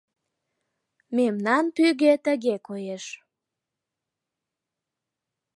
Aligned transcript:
Мемнан 1.15 1.65
пӱгӧ 1.75 2.13
тыге 2.25 2.55
коеш. 2.67 3.05